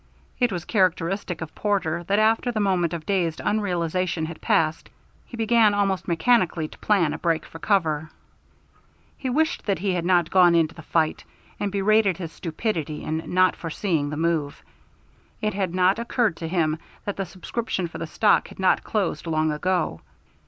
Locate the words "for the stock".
17.87-18.47